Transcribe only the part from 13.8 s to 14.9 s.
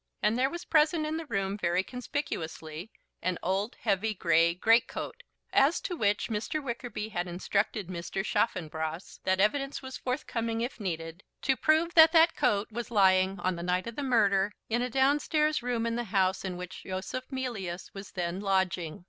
of the murder in a